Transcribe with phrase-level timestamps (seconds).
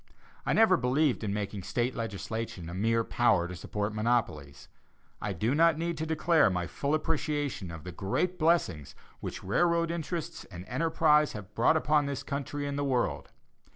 [0.47, 4.67] I never believed in making State legislation a mere power to support monopolies.
[5.21, 9.91] I do not need to declare my full appreciation of the great blessings which railroad
[9.91, 13.29] interests and enterprises have brought upon this country and the world.